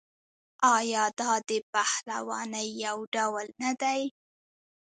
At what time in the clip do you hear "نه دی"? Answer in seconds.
3.63-4.01